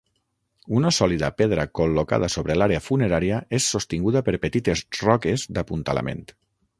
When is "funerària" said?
2.87-3.37